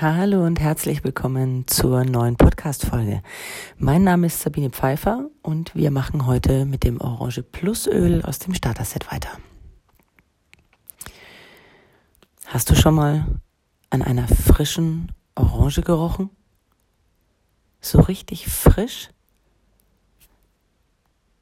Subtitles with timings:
[0.00, 3.22] Hallo und herzlich willkommen zur neuen Podcast-Folge.
[3.76, 8.38] Mein Name ist Sabine Pfeiffer und wir machen heute mit dem Orange Plus Öl aus
[8.38, 9.28] dem Starter-Set weiter.
[12.46, 13.26] Hast du schon mal
[13.90, 16.30] an einer frischen Orange gerochen?
[17.82, 19.10] So richtig frisch?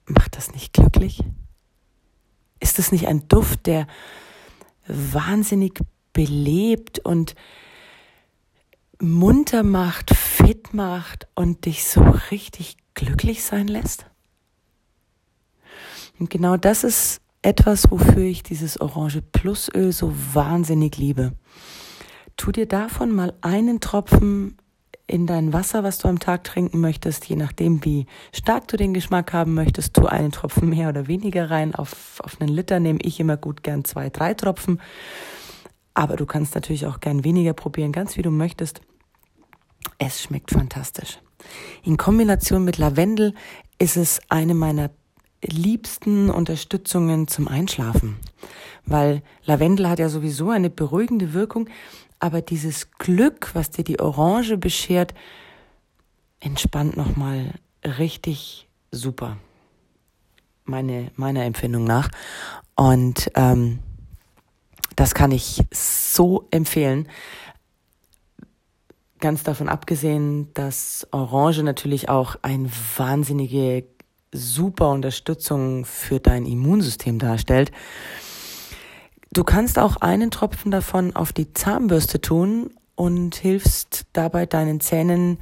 [0.07, 1.23] Macht das nicht glücklich?
[2.59, 3.87] Ist es nicht ein Duft, der
[4.89, 5.79] wahnsinnig
[6.13, 7.37] belebt und
[9.01, 14.07] munter macht, fit macht und dich so richtig glücklich sein lässt?
[16.19, 21.33] Und genau das ist etwas, wofür ich dieses Orange Plus Öl so wahnsinnig liebe.
[22.37, 24.57] Tu dir davon mal einen Tropfen
[25.07, 28.93] in dein Wasser, was du am Tag trinken möchtest, je nachdem, wie stark du den
[28.93, 31.75] Geschmack haben möchtest, tu einen Tropfen mehr oder weniger rein.
[31.75, 34.81] Auf, auf einen Liter nehme ich immer gut gern zwei, drei Tropfen.
[35.95, 38.81] Aber du kannst natürlich auch gern weniger probieren, ganz wie du möchtest.
[39.99, 41.19] Es schmeckt fantastisch.
[41.83, 43.35] In Kombination mit Lavendel
[43.79, 44.91] ist es eine meiner
[45.43, 48.17] liebsten Unterstützungen zum Einschlafen,
[48.85, 51.69] weil Lavendel hat ja sowieso eine beruhigende Wirkung,
[52.19, 55.15] aber dieses Glück, was dir die Orange beschert,
[56.41, 59.37] entspannt nochmal richtig super.
[60.65, 62.11] Meine, meiner Empfindung nach.
[62.75, 63.79] Und ähm,
[64.99, 67.09] das kann ich so empfehlen.
[69.21, 73.85] Ganz davon abgesehen, dass Orange natürlich auch eine wahnsinnige
[74.33, 77.71] super Unterstützung für dein Immunsystem darstellt.
[79.33, 85.39] Du kannst auch einen Tropfen davon auf die Zahnbürste tun und hilfst dabei deinen Zähnen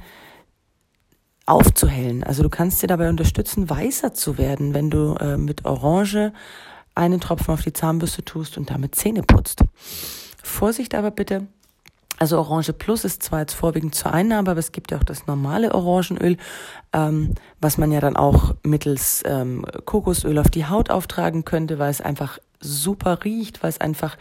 [1.47, 2.23] aufzuhellen.
[2.23, 6.31] Also du kannst dir dabei unterstützen, weißer zu werden, wenn du äh, mit Orange
[6.97, 9.63] einen Tropfen auf die Zahnbürste tust und damit Zähne putzt.
[10.43, 11.47] Vorsicht aber bitte.
[12.17, 15.27] Also Orange Plus ist zwar jetzt vorwiegend zur Einnahme, aber es gibt ja auch das
[15.27, 16.37] normale Orangenöl,
[16.93, 21.91] ähm, was man ja dann auch mittels ähm, Kokosöl auf die Haut auftragen könnte, weil
[21.91, 24.17] es einfach super riecht, weil es einfach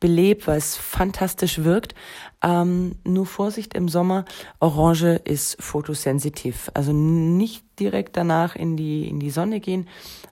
[0.00, 1.94] belebt, weil es fantastisch wirkt.
[2.42, 4.24] Ähm, nur Vorsicht im Sommer,
[4.58, 6.70] Orange ist fotosensitiv.
[6.74, 9.88] Also nicht direkt danach in die, in die Sonne gehen,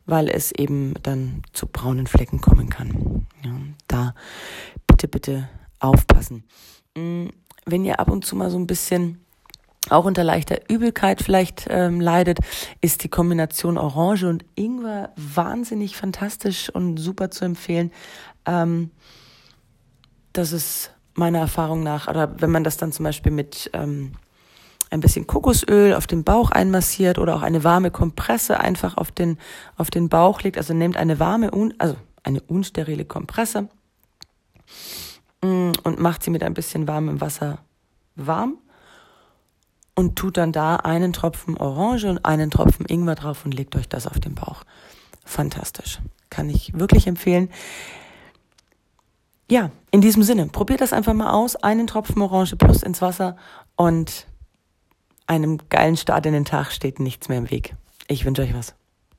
[0.06, 3.26] weil es eben dann zu braunen Flecken kommen kann.
[3.44, 3.52] Ja,
[3.86, 4.14] da
[4.86, 6.44] bitte, bitte aufpassen.
[6.96, 7.26] Mm,
[7.66, 9.24] wenn ihr ab und zu mal so ein bisschen
[9.90, 12.38] auch unter leichter Übelkeit vielleicht ähm, leidet,
[12.80, 17.90] ist die Kombination Orange und Ingwer wahnsinnig fantastisch und super zu empfehlen.
[18.46, 18.90] Ähm,
[20.32, 24.12] das ist meiner Erfahrung nach, oder wenn man das dann zum Beispiel mit ähm,
[24.90, 29.38] ein bisschen Kokosöl auf den Bauch einmassiert oder auch eine warme Kompresse einfach auf den,
[29.76, 33.68] auf den Bauch legt, also nehmt eine warme, also eine unsterile Kompresse
[35.84, 37.58] und macht sie mit ein bisschen warmem Wasser
[38.16, 38.58] warm
[39.94, 43.88] und tut dann da einen Tropfen Orange und einen Tropfen Ingwer drauf und legt euch
[43.88, 44.64] das auf den Bauch.
[45.24, 46.00] Fantastisch.
[46.30, 47.48] Kann ich wirklich empfehlen.
[49.48, 51.54] Ja, in diesem Sinne, probiert das einfach mal aus.
[51.56, 53.36] Einen Tropfen Orange plus ins Wasser
[53.76, 54.26] und
[55.26, 57.76] einem geilen Start in den Tag steht nichts mehr im Weg.
[58.08, 58.74] Ich wünsche euch was.